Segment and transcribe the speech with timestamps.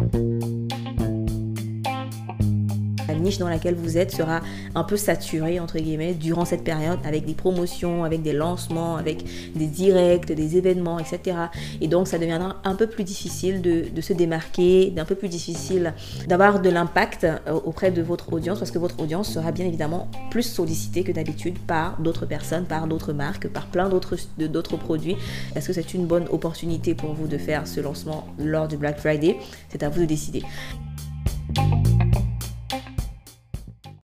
[0.00, 0.39] Bye.
[3.20, 4.40] Niche dans laquelle vous êtes sera
[4.74, 9.24] un peu saturée, entre guillemets, durant cette période, avec des promotions, avec des lancements, avec
[9.54, 11.36] des directs, des événements, etc.
[11.80, 15.94] Et donc, ça deviendra un peu plus difficile de, se démarquer, d'un peu plus difficile
[16.26, 20.08] d'avoir de l'impact euh, auprès de votre audience, parce que votre audience sera bien évidemment
[20.30, 25.16] plus sollicitée que d'habitude par d'autres personnes, par d'autres marques, par plein d'autres d'autres produits.
[25.54, 28.98] Est-ce que c'est une bonne opportunité pour vous de faire ce lancement lors du Black
[28.98, 29.36] Friday?
[29.68, 30.42] C'est à vous de décider.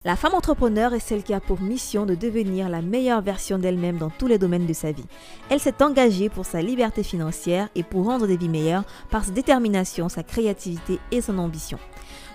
[0.06, 3.98] La femme entrepreneur est celle qui a pour mission de devenir la meilleure version d'elle-même
[3.98, 5.06] dans tous les domaines de sa vie.
[5.50, 9.32] Elle s'est engagée pour sa liberté financière et pour rendre des vies meilleures par sa
[9.32, 11.80] détermination, sa créativité et son ambition.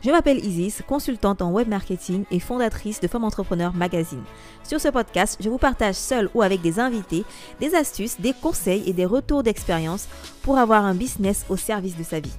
[0.03, 4.25] Je m'appelle Isis, consultante en web marketing et fondatrice de Femme Entrepreneur Magazine.
[4.65, 7.25] Sur ce podcast, je vous partage seul ou avec des invités
[7.61, 10.09] des astuces, des conseils et des retours d'expérience
[10.41, 12.33] pour avoir un business au service de sa vie.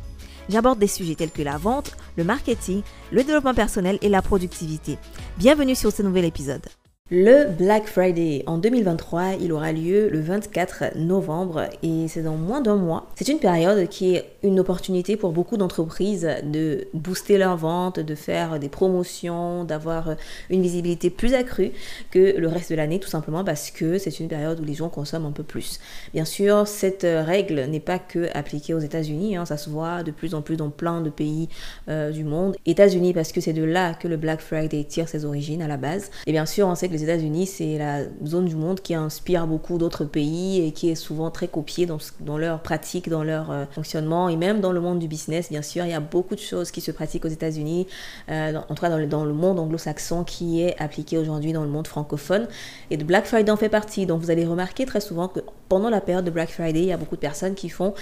[0.50, 4.98] J'aborde des sujets tels que la vente, le marketing, le développement personnel et la productivité.
[5.38, 6.66] Bienvenue sur ce nouvel épisode.
[7.12, 12.62] Le Black Friday en 2023, il aura lieu le 24 novembre et c'est dans moins
[12.62, 13.08] d'un mois.
[13.16, 18.14] C'est une période qui est une opportunité pour beaucoup d'entreprises de booster leurs ventes, de
[18.14, 20.18] faire des promotions, d'avoir
[20.52, 21.72] une visibilité plus accrue
[22.12, 24.90] que le reste de l'année, tout simplement parce que c'est une période où les gens
[24.90, 25.80] consomment un peu plus.
[26.14, 29.46] Bien sûr, cette règle n'est pas que appliquée aux États-Unis, hein.
[29.46, 31.50] ça se voit de plus en plus dans plein de pays
[31.88, 32.56] euh, du monde.
[32.68, 35.78] États-Unis parce que c'est de là que le Black Friday tire ses origines à la
[35.78, 36.12] base.
[36.28, 39.78] Et bien sûr, on sait que États-Unis, c'est la zone du monde qui inspire beaucoup
[39.78, 44.30] d'autres pays et qui est souvent très copiée dans, dans leur pratique, dans leur fonctionnement
[44.30, 45.50] et même dans le monde du business.
[45.50, 47.88] Bien sûr, il y a beaucoup de choses qui se pratiquent aux États-Unis,
[48.30, 51.64] euh, en tout cas dans le, dans le monde anglo-saxon qui est appliqué aujourd'hui dans
[51.64, 52.48] le monde francophone.
[52.92, 54.06] Et de Black Friday en fait partie.
[54.06, 56.92] Donc vous allez remarquer très souvent que pendant la période de Black Friday, il y
[56.92, 57.94] a beaucoup de personnes qui font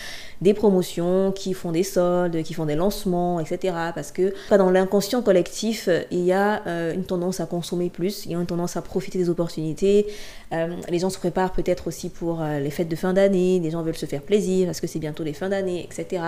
[0.41, 3.75] des promotions, qui font des soldes, qui font des lancements, etc.
[3.93, 8.31] Parce que dans l'inconscient collectif, il y a euh, une tendance à consommer plus, il
[8.31, 10.07] y a une tendance à profiter des opportunités.
[10.53, 13.69] Euh, les gens se préparent peut-être aussi pour euh, les fêtes de fin d'année, des
[13.69, 16.23] gens veulent se faire plaisir parce que c'est bientôt les fins d'année, etc.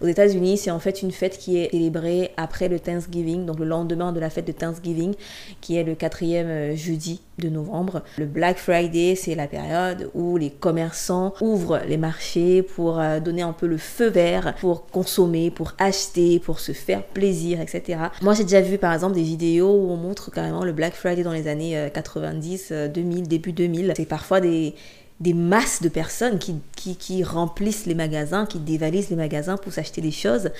[0.00, 3.64] Aux États-Unis, c'est en fait une fête qui est célébrée après le Thanksgiving, donc le
[3.64, 5.14] lendemain de la fête de Thanksgiving,
[5.60, 8.02] qui est le quatrième jeudi de novembre.
[8.18, 13.42] Le Black Friday, c'est la période où les commerçants ouvrent les marchés pour euh, donner
[13.42, 17.98] un peu le feu vert pour consommer, pour acheter, pour se faire plaisir, etc.
[18.22, 21.22] Moi, j'ai déjà vu par exemple des vidéos où on montre carrément le Black Friday
[21.22, 23.94] dans les années 90, euh, 2000, euh, début 2000.
[23.96, 24.74] C'est parfois des
[25.20, 30.00] des masses de personnes qui, qui, remplissent les magasins, qui dévalisent les magasins pour s'acheter
[30.00, 30.50] des choses.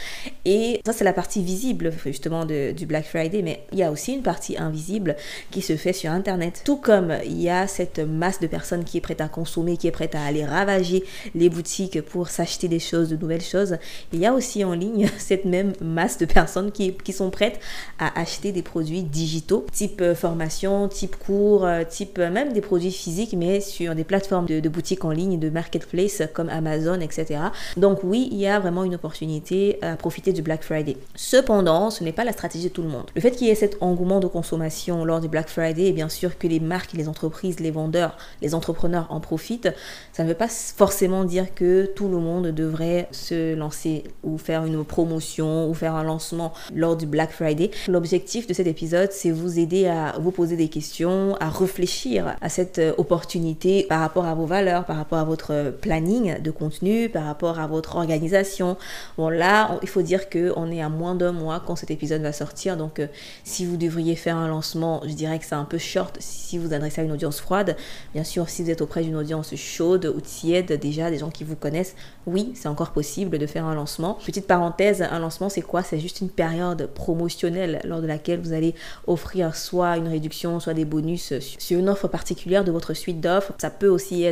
[0.44, 3.90] Et ça, c'est la partie visible justement de, du Black Friday, mais il y a
[3.90, 5.16] aussi une partie invisible
[5.50, 6.62] qui se fait sur Internet.
[6.64, 9.86] Tout comme il y a cette masse de personnes qui est prête à consommer, qui
[9.86, 11.04] est prête à aller ravager
[11.34, 13.78] les boutiques pour s'acheter des choses, de nouvelles choses,
[14.12, 17.60] il y a aussi en ligne cette même masse de personnes qui, qui sont prêtes
[17.98, 22.60] à acheter des produits digitaux, type euh, formation, type cours, euh, type euh, même des
[22.60, 27.40] produits physiques, mais sur des plateformes de, boutiques en ligne, de marketplace comme Amazon, etc.
[27.76, 30.96] Donc oui, il y a vraiment une opportunité à profiter du Black Friday.
[31.14, 33.06] Cependant, ce n'est pas la stratégie de tout le monde.
[33.14, 36.08] Le fait qu'il y ait cet engouement de consommation lors du Black Friday, et bien
[36.08, 39.70] sûr que les marques, les entreprises, les vendeurs, les entrepreneurs en profitent,
[40.12, 44.64] ça ne veut pas forcément dire que tout le monde devrait se lancer ou faire
[44.64, 47.70] une promotion ou faire un lancement lors du Black Friday.
[47.88, 52.48] L'objectif de cet épisode, c'est vous aider à vous poser des questions, à réfléchir à
[52.48, 57.24] cette opportunité par rapport à vos valeurs, par rapport à votre planning de contenu, par
[57.24, 58.76] rapport à votre organisation.
[59.16, 62.22] Bon là, il faut dire que on est à moins d'un mois quand cet épisode
[62.22, 63.06] va sortir, donc euh,
[63.44, 66.72] si vous devriez faire un lancement, je dirais que c'est un peu short si vous
[66.72, 67.76] adressez à une audience froide.
[68.14, 71.44] Bien sûr, si vous êtes auprès d'une audience chaude ou tiède, déjà des gens qui
[71.44, 71.94] vous connaissent,
[72.26, 74.18] oui, c'est encore possible de faire un lancement.
[74.24, 75.82] Petite parenthèse, un lancement c'est quoi?
[75.82, 78.74] C'est juste une période promotionnelle lors de laquelle vous allez
[79.06, 83.52] offrir soit une réduction, soit des bonus sur une offre particulière de votre suite d'offres.
[83.58, 84.29] Ça peut aussi être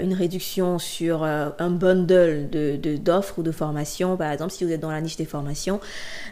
[0.00, 4.16] une réduction sur euh, un bundle de, d'offres ou de formations.
[4.16, 5.80] Par exemple, si vous êtes dans la niche des formations,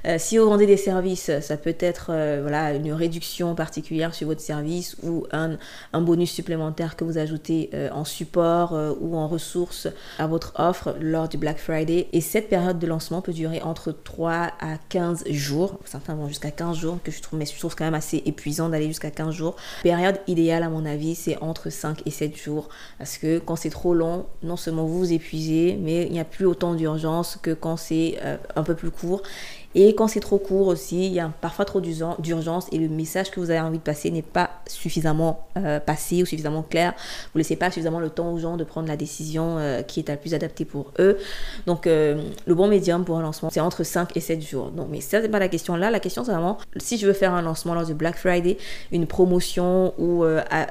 [0.07, 4.29] euh, si vous vendez des services, ça peut être euh, voilà, une réduction particulière sur
[4.29, 5.57] votre service ou un,
[5.93, 9.89] un bonus supplémentaire que vous ajoutez en support ou en ressources
[10.19, 12.09] à votre offre lors du Black Friday.
[12.13, 15.79] Et cette période de lancement peut durer entre 3 à 15 jours.
[15.85, 18.69] Certains vont jusqu'à 15 jours, que je trouve, mais je trouve quand même assez épuisant
[18.69, 19.57] d'aller jusqu'à 15 jours.
[19.83, 22.69] Période idéale, à mon avis, c'est entre 5 et 7 jours.
[23.03, 26.25] Parce que quand c'est trop long, non seulement vous vous épuisez, mais il n'y a
[26.25, 29.25] plus autant d'urgence que quand c'est euh, un peu plus court.
[29.75, 33.31] Et quand c'est trop court aussi, il y a parfois trop d'urgence et le message
[33.31, 36.95] que vous avez envie de passer n'est pas suffisamment euh, passé ou suffisamment clair.
[37.33, 40.09] Vous laissez pas suffisamment le temps aux gens de prendre la décision euh, qui est
[40.09, 41.19] la plus adaptée pour eux.
[41.67, 44.71] Donc euh, le bon médium pour un lancement, c'est entre 5 et 7 jours.
[44.71, 47.13] Donc mais ça c'est pas la question là, la question c'est vraiment si je veux
[47.13, 48.59] faire un lancement lors du Black Friday,
[48.91, 50.25] une promotion ou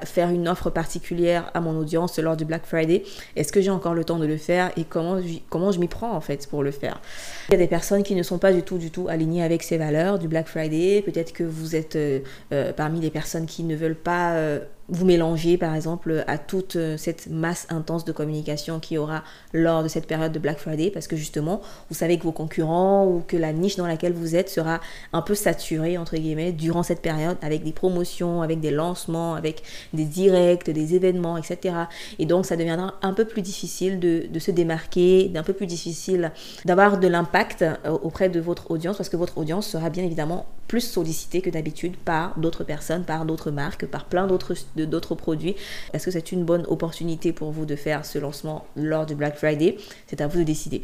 [0.04, 3.04] faire une offre particulière à mon audience lors du Black Friday,
[3.36, 5.20] est-ce que j'ai encore le temps de le faire et comment
[5.50, 7.02] comment je m'y prends en fait pour le faire?
[7.50, 9.64] Il y a des personnes qui ne sont pas du tout du tout alignées avec
[9.64, 11.98] ces valeurs du Black Friday, peut-être que vous êtes
[12.76, 14.60] parmi les personnes qui ne veulent pas euh,
[14.92, 19.24] vous mélanger par exemple à toute euh, cette masse intense de communication qu'il y aura
[19.54, 23.08] lors de cette période de Black Friday parce que justement vous savez que vos concurrents
[23.08, 24.82] ou que la niche dans laquelle vous êtes sera
[25.14, 29.64] un peu saturée entre guillemets durant cette période avec des promotions, avec des lancements, avec
[29.94, 31.76] des directs, des événements, etc.
[32.20, 35.68] Et donc ça deviendra un peu plus difficile de, de se démarquer, d'un peu plus
[35.68, 36.34] difficile
[36.66, 40.46] d'avoir de l'impact euh, auprès de votre audience parce que votre audience sera bien évidemment
[40.68, 44.56] plus sollicitée que d'habitude par d'autres personnes, par d'autres marques, par plein d'autres
[44.86, 45.56] d'autres produits.
[45.94, 49.38] Est-ce que c'est une bonne opportunité pour vous de faire ce lancement lors du Black
[49.38, 49.78] Friday?
[50.08, 50.82] C'est à vous de décider.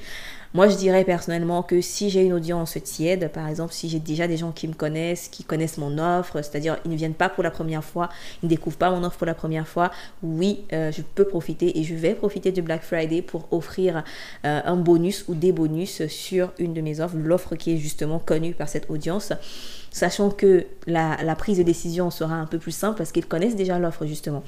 [0.53, 4.27] Moi, je dirais personnellement que si j'ai une audience tiède, par exemple, si j'ai déjà
[4.27, 7.43] des gens qui me connaissent, qui connaissent mon offre, c'est-à-dire ils ne viennent pas pour
[7.43, 8.09] la première fois,
[8.41, 9.91] ils ne découvrent pas mon offre pour la première fois,
[10.23, 14.03] oui, euh, je peux profiter et je vais profiter du Black Friday pour offrir
[14.45, 18.19] euh, un bonus ou des bonus sur une de mes offres, l'offre qui est justement
[18.19, 19.33] connue par cette audience
[19.91, 23.55] sachant que la, la, prise de décision sera un peu plus simple parce qu'ils connaissent
[23.55, 24.43] déjà l'offre justement.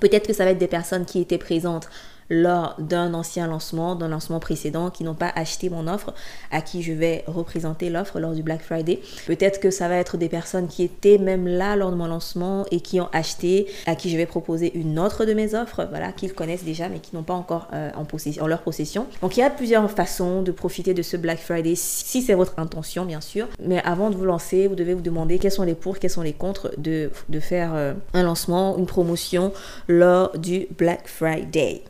[0.00, 1.88] Peut-être que ça va être des personnes qui étaient présentes
[2.30, 6.14] lors d'un ancien lancement, d'un lancement précédent, qui n'ont pas acheté mon offre,
[6.50, 9.00] à qui je vais représenter l'offre lors du Black Friday.
[9.26, 12.64] Peut-être que ça va être des personnes qui étaient même là lors de mon lancement
[12.70, 16.12] et qui ont acheté, à qui je vais proposer une autre de mes offres, voilà,
[16.12, 19.06] qu'ils connaissent déjà mais qui n'ont pas encore euh, en, possession, leur possession.
[19.22, 22.58] Donc il y a plusieurs façons de profiter de ce Black Friday, si c'est votre
[22.58, 23.46] intention bien sûr.
[23.60, 26.22] Mais avant de vous lancer, vous devez vous demander quels sont les pour, quels sont
[26.22, 29.52] les contre de, de faire euh, un lancement, une promotion
[29.88, 31.82] lors du Black Friday.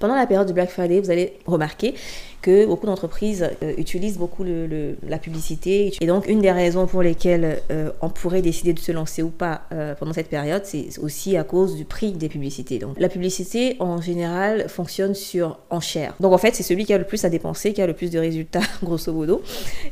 [0.00, 1.94] Pendant la période du Black Friday, vous allez remarquer
[2.40, 5.92] que beaucoup d'entreprises euh, utilisent beaucoup la publicité.
[6.00, 9.28] Et donc, une des raisons pour lesquelles euh, on pourrait décider de se lancer ou
[9.28, 12.78] pas euh, pendant cette période, c'est aussi à cause du prix des publicités.
[12.78, 16.14] Donc, la publicité, en général, fonctionne sur enchère.
[16.18, 18.10] Donc, en fait, c'est celui qui a le plus à dépenser, qui a le plus
[18.10, 19.42] de résultats, grosso modo.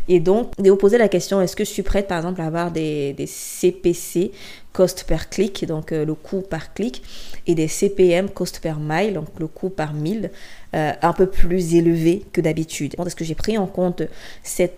[0.09, 2.47] Et donc, de vous poser la question, est-ce que je suis prête, par exemple, à
[2.47, 4.33] avoir des CPC
[4.73, 7.03] cost per click, donc le coût par clic,
[7.47, 10.31] et des CPM, cost per mile, donc le coût par mille,
[10.73, 12.95] un peu plus élevé que d'habitude.
[13.05, 14.03] Est-ce que j'ai pris en compte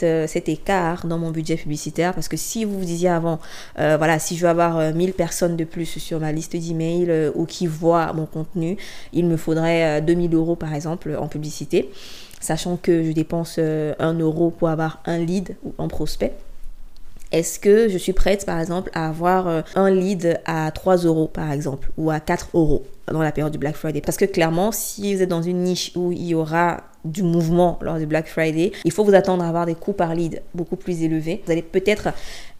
[0.02, 2.14] euh, cet écart dans mon budget publicitaire?
[2.14, 3.38] Parce que si vous vous disiez avant,
[3.78, 7.30] euh, voilà, si je veux avoir 1000 euh, personnes de plus sur ma liste d'emails
[7.34, 8.76] ou qui voient mon contenu,
[9.12, 11.90] il me faudrait 2000 euros par exemple en publicité,
[12.40, 16.32] sachant que je dépense 1 euro pour avoir un lead ou un prospect.
[17.32, 21.50] Est-ce que je suis prête, par exemple, à avoir un lead à 3 euros, par
[21.50, 22.84] exemple, ou à 4 euros?
[23.10, 25.92] Dans la période du Black Friday Parce que clairement, si vous êtes dans une niche
[25.96, 29.48] où il y aura du mouvement lors du Black Friday, il faut vous attendre à
[29.48, 31.42] avoir des coûts par lead beaucoup plus élevés.
[31.44, 32.10] Vous allez peut-être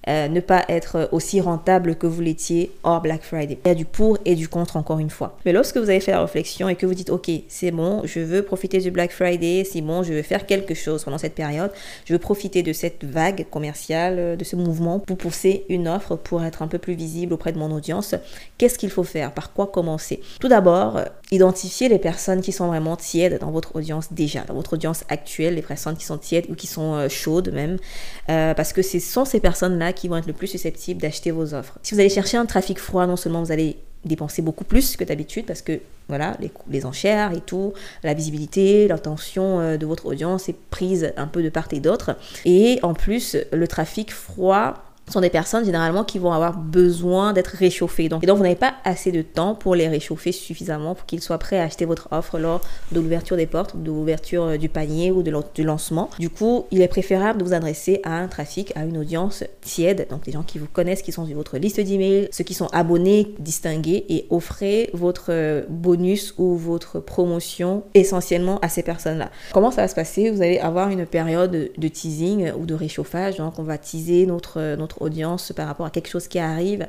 [0.08, 3.58] euh, ne pas être aussi rentable que vous l'étiez hors Black Friday.
[3.64, 5.38] Il y a du pour et du contre encore une fois.
[5.44, 8.18] Mais lorsque vous avez fait la réflexion et que vous dites ok c'est bon, je
[8.18, 11.70] veux profiter du Black Friday, c'est bon, je veux faire quelque chose pendant cette période,
[12.04, 16.16] je veux profiter de cette vague commerciale, euh, de ce mouvement pour pousser une offre
[16.16, 18.16] pour être un peu plus visible auprès de mon audience.
[18.58, 19.32] Qu'est-ce qu'il faut faire?
[19.32, 20.20] Par quoi commencer?
[20.40, 21.00] Tout d'abord,
[21.31, 25.55] identifier les personnes qui sont vraiment tièdes dans votre audience déjà, dans votre audience actuelle,
[25.55, 27.79] les personnes qui sont tièdes ou qui sont euh, chaudes même,
[28.27, 31.79] parce que ce sont ces personnes-là qui vont être le plus susceptibles d'acheter vos offres.
[31.82, 35.05] Si vous allez chercher un trafic froid, non seulement vous allez dépenser beaucoup plus que
[35.05, 37.72] d'habitude parce que voilà les, les, enchères et tout
[38.03, 42.17] la visibilité l'intention euh, de votre audience est prise un peu de part et d'autre
[42.44, 44.74] et en plus le trafic froid
[45.10, 48.08] sont des personnes généralement qui vont avoir besoin d'être réchauffées.
[48.08, 51.20] Donc, et donc, vous n'avez pas assez de temps pour les réchauffer suffisamment pour qu'ils
[51.20, 52.60] soient prêts à acheter votre offre lors
[52.92, 56.10] de l'ouverture des portes, de l'ouverture euh, du panier ou de du lancement.
[56.18, 60.06] Du coup, il est préférable de vous adresser à un trafic, à une audience tiède,
[60.10, 62.68] donc des gens qui vous connaissent, qui sont sur votre liste d'emails, ceux qui sont
[62.72, 69.30] abonnés, distingués, et offrez votre euh, bonus ou votre promotion essentiellement à ces personnes-là.
[69.52, 70.30] Comment ça va se passer?
[70.30, 74.76] Vous allez avoir une période de teasing ou de réchauffage, donc on va teaser notre,
[74.76, 76.87] notre audience par rapport à quelque chose qui arrive.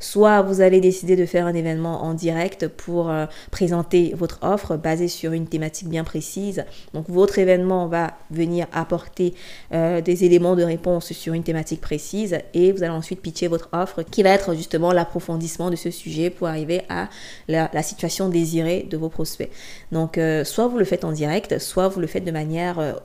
[0.00, 4.76] Soit vous allez décider de faire un événement en direct pour euh, présenter votre offre
[4.76, 6.64] basée sur une thématique bien précise.
[6.94, 9.34] Donc votre événement va venir apporter
[9.72, 13.68] euh, des éléments de réponse sur une thématique précise et vous allez ensuite pitcher votre
[13.72, 17.08] offre qui va être justement l'approfondissement de ce sujet pour arriver à
[17.48, 19.50] la, situation désirée de vos prospects.
[19.90, 22.96] Donc euh, soit vous le faites en direct, soit vous le faites de manière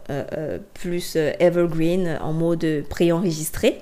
[0.73, 3.79] plus evergreen en mode préenregistré.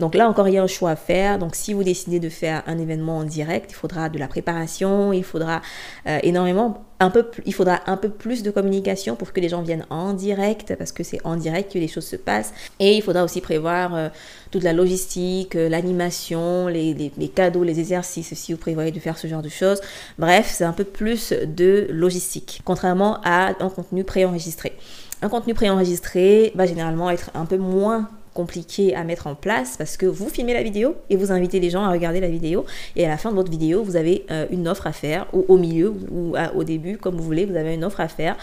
[0.00, 1.38] Donc là encore, il y a un choix à faire.
[1.38, 5.12] Donc si vous décidez de faire un événement en direct, il faudra de la préparation,
[5.12, 5.60] il faudra
[6.06, 9.62] euh, énormément, un peu, il faudra un peu plus de communication pour que les gens
[9.62, 12.52] viennent en direct, parce que c'est en direct que les choses se passent.
[12.78, 14.08] Et il faudra aussi prévoir euh,
[14.50, 19.18] toute la logistique, euh, l'animation, les, les, cadeaux, les exercices, si vous prévoyez de faire
[19.18, 19.82] ce genre de choses.
[20.18, 24.72] Bref, c'est un peu plus de logistique, contrairement à un contenu préenregistré.
[25.20, 29.96] Un contenu préenregistré va généralement être un peu moins compliqué à mettre en place parce
[29.96, 32.64] que vous filmez la vidéo et vous invitez les gens à regarder la vidéo
[32.96, 35.44] et à la fin de votre vidéo vous avez euh, une offre à faire ou
[35.48, 38.36] au milieu ou au début comme vous voulez vous avez une offre à faire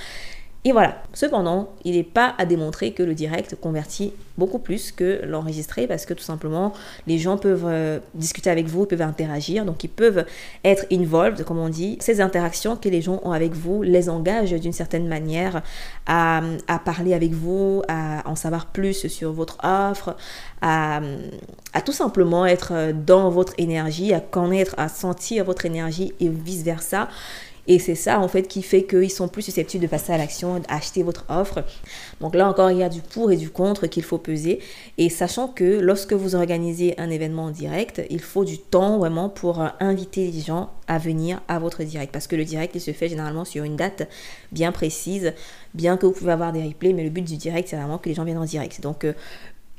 [0.68, 1.02] et voilà.
[1.14, 6.06] Cependant, il n'est pas à démontrer que le direct convertit beaucoup plus que l'enregistré parce
[6.06, 6.74] que tout simplement,
[7.08, 10.26] les gens peuvent euh, discuter avec vous, peuvent interagir, donc ils peuvent
[10.66, 11.98] être involved, comme on dit.
[12.02, 15.64] Ces interactions que les gens ont avec vous les engagent d'une certaine manière
[16.06, 16.42] à,
[16.84, 20.18] parler avec vous, à en savoir plus sur votre offre,
[20.62, 21.00] à,
[21.72, 27.08] à tout simplement être dans votre énergie, à connaître, à sentir votre énergie et vice-versa.
[27.68, 30.60] Et c'est ça, en fait, qui fait qu'ils sont plus susceptibles de passer à l'action,
[30.60, 31.64] d'acheter votre offre.
[32.22, 34.60] Donc là encore, il y a du pour et du contre qu'il faut peser.
[34.98, 39.30] Et sachant que lorsque vous organisez un événement en direct, il faut du temps vraiment
[39.30, 42.14] pour euh, inviter les gens à venir à votre direct.
[42.14, 44.08] Parce que le direct, il se fait généralement sur une date
[44.52, 45.34] bien précise,
[45.74, 48.08] bien que vous pouvez avoir des replays, mais le but du direct, c'est vraiment que
[48.08, 48.82] les gens viennent en direct.
[48.82, 49.14] Donc, euh,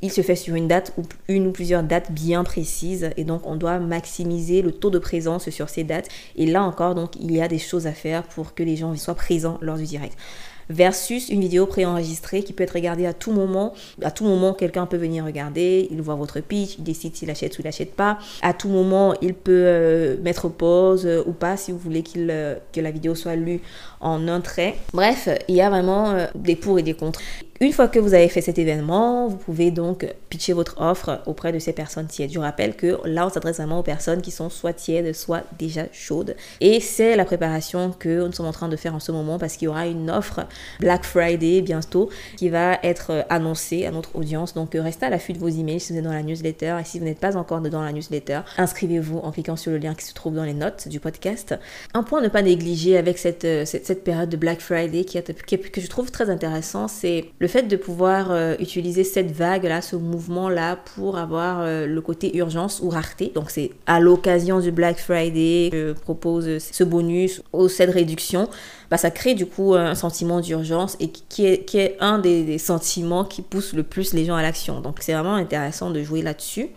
[0.02, 3.42] il se fait sur une date ou une ou plusieurs dates bien précises et donc
[3.46, 7.32] on doit maximiser le taux de présence sur ces dates et là encore donc il
[7.32, 10.16] y a des choses à faire pour que les gens soient présents lors du direct
[10.70, 13.72] versus une vidéo préenregistrée qui peut être regardée à tout moment.
[14.02, 17.56] À tout moment, quelqu'un peut venir regarder, il voit votre pitch, il décide s'il achète
[17.58, 18.18] ou il n'achète pas.
[18.42, 22.56] À tout moment, il peut euh, mettre pause euh, ou pas si vous voulez euh,
[22.72, 23.60] que la vidéo soit lue
[24.00, 24.76] en un trait.
[24.92, 27.20] Bref, il y a vraiment des pour et des contre.
[27.60, 31.50] Une fois que vous avez fait cet événement, vous pouvez donc pitcher votre offre auprès
[31.50, 32.30] de ces personnes tièdes.
[32.32, 35.86] Je rappelle que là, on s'adresse vraiment aux personnes qui sont soit tièdes, soit déjà
[35.92, 36.36] chaudes.
[36.60, 39.56] Et c'est la préparation que nous sommes en train de faire en ce moment parce
[39.56, 40.46] qu'il y aura une offre
[40.78, 44.54] Black Friday bientôt qui va être annoncée à notre audience.
[44.54, 46.76] Donc restez à l'affût de vos emails si vous êtes dans la newsletter.
[46.80, 49.96] Et si vous n'êtes pas encore dans la newsletter, inscrivez-vous en cliquant sur le lien
[49.96, 51.56] qui se trouve dans les notes du podcast.
[51.92, 55.80] Un point à ne pas négliger avec cette, cette, période de Black Friday qui, que
[55.80, 59.96] je trouve très intéressant, c'est le le fait de pouvoir euh, utiliser cette vague-là, ce
[59.96, 63.32] mouvement-là, pour avoir euh, le côté urgence ou rareté.
[63.34, 68.50] Donc c'est à l'occasion du Black Friday, je propose ce bonus ou cette réduction
[68.90, 72.58] bah, ça crée du coup un sentiment d'urgence et qui est, qui est un des,
[72.58, 74.80] sentiments qui pousse le plus les gens à l'action.
[74.80, 76.68] Donc c'est vraiment intéressant de jouer là-dessus.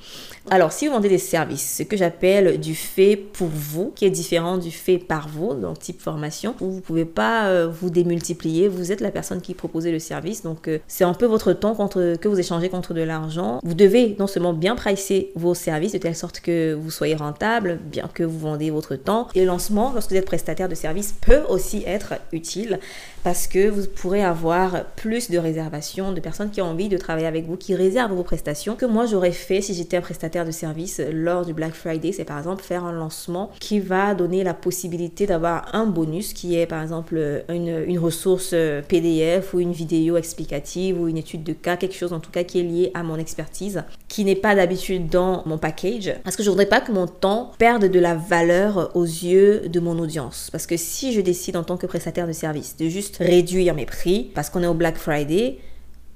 [0.49, 4.09] Alors si vous vendez des services, ce que j'appelle du fait pour vous, qui est
[4.09, 8.67] différent du fait par vous, donc type formation, où vous pouvez pas euh, vous démultiplier,
[8.67, 11.75] vous êtes la personne qui proposait le service, donc euh, c'est un peu votre temps
[11.75, 13.59] contre, que vous échangez contre de l'argent.
[13.63, 17.79] Vous devez non seulement bien pricer vos services de telle sorte que vous soyez rentable,
[17.83, 19.27] bien que vous vendez votre temps.
[19.35, 22.00] Et le lancement, lorsque vous êtes prestataire de service, peut aussi être
[22.31, 22.79] utile
[23.24, 27.27] parce que vous pourrez avoir plus de réservations de personnes qui ont envie de travailler
[27.27, 30.51] avec vous, qui réservent vos prestations, que moi j'aurais fait si j'étais un prestataire de
[30.51, 32.12] service lors du Black Friday.
[32.12, 36.58] C'est par exemple faire un lancement qui va donner la possibilité d'avoir un bonus qui
[36.58, 38.55] est par exemple une, une ressource
[38.88, 42.43] PDF ou une vidéo explicative ou une étude de cas, quelque chose en tout cas
[42.43, 46.15] qui est lié à mon expertise, qui n'est pas d'habitude dans mon package.
[46.24, 49.79] Parce que je voudrais pas que mon temps perde de la valeur aux yeux de
[49.79, 50.50] mon audience.
[50.51, 52.77] Parce que si je décide en tant que de service.
[52.77, 55.57] De juste réduire mes prix parce qu'on est au Black Friday,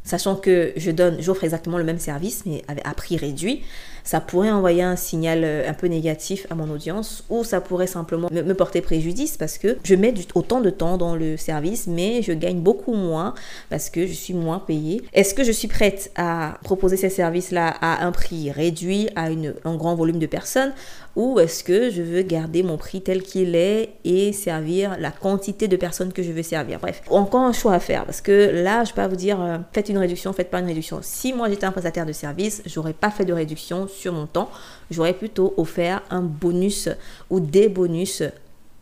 [0.03, 3.63] sachant que je donne, j'offre exactement le même service mais à prix réduit,
[4.05, 7.87] ça pourrait envoyer un signal euh, un peu négatif à mon audience ou ça pourrait
[7.87, 12.21] simplement me, porter préjudice parce que je mets autant de temps dans le service mais
[12.21, 13.33] je gagne beaucoup moins
[13.69, 15.01] parce que je suis moins payée.
[15.13, 19.55] Est-ce que je suis prête à proposer ces services-là à un prix réduit à une,
[19.65, 20.71] un grand volume de personnes
[21.15, 25.67] ou est-ce que je veux garder mon prix tel qu'il est et servir la quantité
[25.67, 26.79] de personnes que je veux servir?
[26.79, 29.57] Bref, encore un choix à faire parce que là, je peux pas vous dire euh,
[29.71, 30.99] faites une réduction, faites pas une réduction.
[31.01, 34.49] Si moi j'étais un prestataire de service, j'aurais pas fait de réduction sur mon temps,
[34.91, 36.89] j'aurais plutôt offert un bonus
[37.29, 38.23] ou des bonus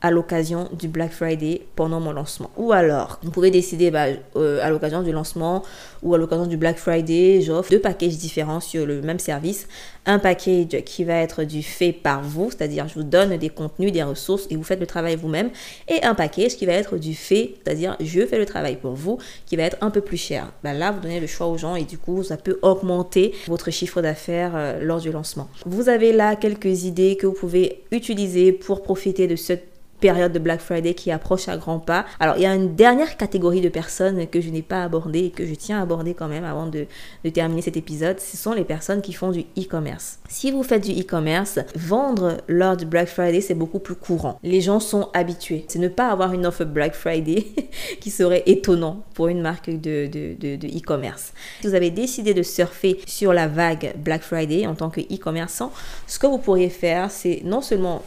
[0.03, 2.51] à l'occasion du Black Friday pendant mon lancement.
[2.57, 5.63] Ou alors, vous pouvez décider bah, euh, à l'occasion du lancement
[6.03, 9.65] ou à l'occasion du Black Friday, j'offre deux packages différents sur le même service.
[10.05, 13.93] Un package qui va être du fait par vous, c'est-à-dire je vous donne des contenus,
[13.93, 15.49] des ressources et vous faites le travail vous-même.
[15.87, 19.19] Et un package qui va être du fait, c'est-à-dire je fais le travail pour vous,
[19.45, 20.51] qui va être un peu plus cher.
[20.65, 23.71] Bah, là, vous donnez le choix aux gens et du coup, ça peut augmenter votre
[23.71, 25.47] chiffre d'affaires euh, lors du lancement.
[25.65, 29.72] Vous avez là quelques idées que vous pouvez utiliser pour profiter de cette
[30.03, 32.05] période de Black Friday qui approche à grands pas.
[32.19, 35.29] Alors, il y a une dernière catégorie de personnes que je n'ai pas abordée et
[35.29, 36.87] que je tiens à aborder quand même avant de,
[37.33, 38.19] terminer cet épisode.
[38.19, 40.19] Ce sont les personnes qui font du e-commerce.
[40.27, 44.39] Si vous faites du e-commerce, vendre lors du Black Friday, c'est beaucoup plus courant.
[44.43, 45.63] Les gens sont habitués.
[45.69, 47.45] C'est ne pas avoir une offre Black Friday
[48.01, 51.31] qui serait étonnant pour une marque de, de e-commerce.
[51.61, 55.71] si vous avez décidé de surfer sur la vague Black Friday en tant que e-commerçant,
[56.07, 58.03] ce que vous pourriez faire, c'est non seulement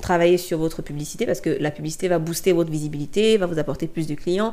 [0.00, 3.86] travailler sur votre publicité parce que la publicité va booster votre visibilité, va vous apporter
[3.86, 4.52] plus de clients.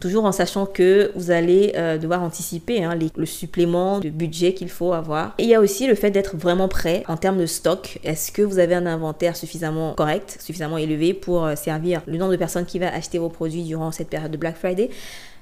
[0.00, 4.70] Toujours en sachant que vous allez euh, devoir anticiper hein, le supplément de budget qu'il
[4.70, 5.34] faut avoir.
[5.36, 7.98] Et il y a aussi le fait d'être vraiment prêt en termes de stock.
[8.02, 12.32] Est-ce que vous avez un inventaire suffisamment correct, suffisamment élevé pour euh, servir le nombre
[12.32, 14.88] de personnes qui va acheter vos produits durant cette période de Black Friday?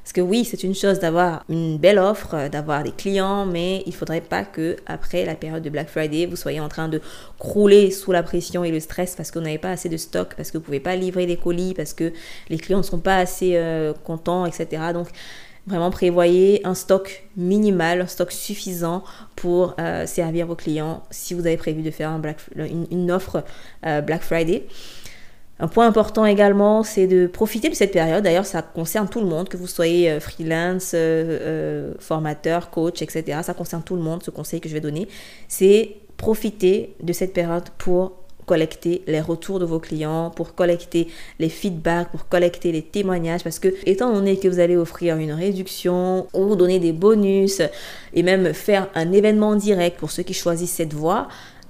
[0.08, 3.82] Parce que oui, c'est une chose d'avoir une belle offre, euh, d'avoir des clients, mais
[3.84, 7.02] il faudrait pas que après la période de Black Friday, vous soyez en train de
[7.38, 10.34] crouler sous la pression et le stress parce que vous n'avez pas assez de stock,
[10.34, 12.14] parce que vous pouvez pas livrer des colis, parce que
[12.48, 14.82] les clients ne sont pas assez euh, contents, etc.
[14.94, 15.08] Donc
[15.66, 19.04] Vraiment prévoyez un stock minimal, un stock suffisant
[19.36, 22.18] pour euh, servir vos clients si vous avez prévu de faire
[22.56, 23.44] une, offre
[23.82, 24.66] Black Friday.
[25.60, 28.22] Un point important également, c'est de profiter de cette période.
[28.22, 33.02] D'ailleurs, ça concerne tout le monde, que vous soyez euh, freelance, euh, euh, formateur, coach,
[33.02, 33.40] etc.
[33.42, 35.08] Ça concerne tout le monde, ce conseil que je vais donner.
[35.48, 38.12] C'est profiter de cette période pour
[38.46, 43.58] collecter les retours de vos clients, pour collecter les feedbacks, pour collecter les témoignages, parce
[43.58, 47.60] que étant donné que vous allez offrir une réduction ou donner des bonus
[48.14, 51.28] et même faire un événement direct pour ceux qui choisissent cette voie,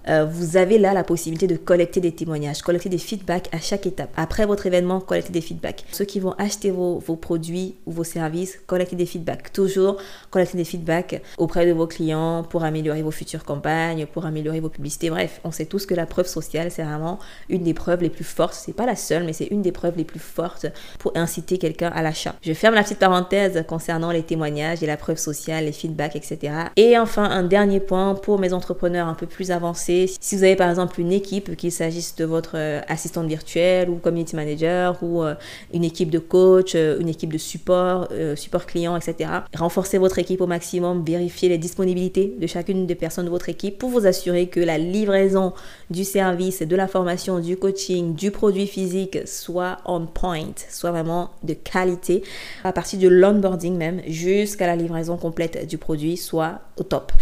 [0.09, 3.87] euh, vous avez là la possibilité de collecter des témoignages, collecter des feedbacks à chaque
[3.87, 4.11] étape.
[4.17, 5.85] Après votre événement, collectez des feedbacks.
[5.93, 9.53] Ceux qui vont acheter vos, produits ou vos services, collectez des feedbacks.
[9.53, 9.97] Toujours
[10.31, 14.69] collectez des feedbacks auprès de vos clients pour améliorer vos futures campagnes, pour améliorer vos
[14.69, 15.11] publicités.
[15.11, 18.25] Bref, on sait tous que la preuve sociale, c'est vraiment une des preuves les plus
[18.25, 18.55] fortes.
[18.55, 20.67] C'est pas la seule, mais c'est une des preuves les plus fortes
[20.99, 22.35] pour inciter quelqu'un à l'achat.
[22.43, 26.53] Je ferme la petite parenthèse concernant les témoignages et la preuve sociale, les feedbacks, etc.
[26.77, 30.57] Et enfin, un dernier point pour mes entrepreneurs un peu plus avancés si vous avez
[30.57, 35.23] par exemple une équipe, qu'il s'agisse de votre euh, assistante virtuelle ou community manager ou
[35.23, 35.35] euh,
[35.73, 39.31] une équipe de coach, euh, une équipe de support, support client, etc.
[39.57, 43.79] Renforcez votre équipe au maximum, vérifiez les disponibilités de chacune des personnes de votre équipe
[43.79, 45.53] pour vous assurer que la livraison
[45.91, 51.31] du service, de la formation, du coaching, du produit physique soit on point, soit vraiment
[51.43, 52.23] de qualité
[52.65, 57.13] à partir de l'onboarding même jusqu'à la livraison complète du produit soit au top.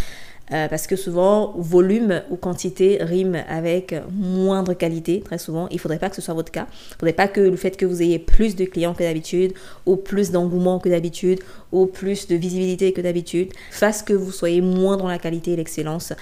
[0.52, 5.66] Euh, parce que souvent, volume ou quantité rime avec moindre qualité, très souvent.
[5.70, 6.66] Il ne faudrait pas que ce soit votre cas.
[6.70, 9.54] Il ne faudrait pas que le fait que vous ayez plus de clients que d'habitude,
[9.86, 11.40] ou plus d'engouement que d'habitude,
[11.72, 15.56] ou plus de visibilité que d'habitude, fasse que vous soyez moins dans la qualité et
[15.56, 16.12] l'excellence.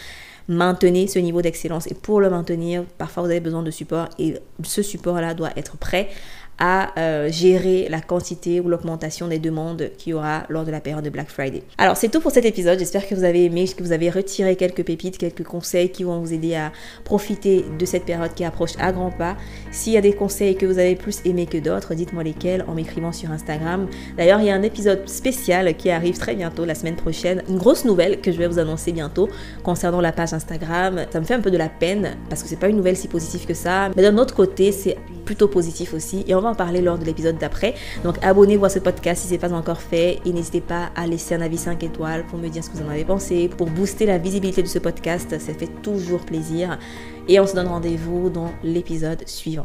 [0.49, 1.87] Maintenez ce niveau d'excellence.
[1.87, 4.09] Et pour le maintenir, parfois vous avez besoin de support.
[4.19, 6.09] Et ce support-là doit être prêt
[6.59, 10.81] à euh, gérer la quantité ou l'augmentation des demandes qu'il y aura lors de la
[10.81, 11.63] période de Black Friday.
[11.79, 14.57] Alors c'est tout pour cet épisode, j'espère que vous avez aimé, que vous avez retiré
[14.57, 16.73] quelques pépites, quelques conseils qui vont vous aider à
[17.05, 19.37] profiter de cette période qui approche à grands pas.
[19.73, 22.75] S'il y a des conseils que vous avez plus aimés que d'autres, dites-moi lesquels en
[22.75, 23.89] m'écrivant sur Instagram.
[24.17, 27.59] D'ailleurs il y a un épisode spécial qui arrive très bientôt, la semaine prochaine, une
[27.59, 29.29] grosse nouvelle que je vais vous annoncer bientôt
[29.63, 31.07] concernant la page Instagram.
[31.11, 33.09] Ça me fait un peu de la peine parce que c'est pas une nouvelle si
[33.09, 37.05] positive que ça, mais d'un autre côté c'est plutôt positif aussi en parler lors de
[37.05, 37.75] l'épisode d'après.
[38.03, 41.07] Donc abonnez-vous à ce podcast si ce n'est pas encore fait et n'hésitez pas à
[41.07, 43.71] laisser un avis 5 étoiles pour me dire ce que vous en avez pensé, pour
[43.71, 46.79] booster la visibilité de ce podcast, ça fait toujours plaisir.
[47.29, 49.63] Et on se donne rendez-vous dans l'épisode suivant.